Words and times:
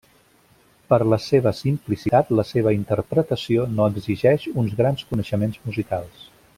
Per 0.93 0.97
la 1.13 1.19
seva 1.25 1.51
simplicitat, 1.57 2.33
la 2.39 2.47
seva 2.53 2.73
interpretació 2.77 3.69
no 3.81 3.87
exigeix 3.93 4.49
uns 4.63 4.75
grans 4.81 5.09
coneixements 5.13 5.65
musicals. 5.69 6.31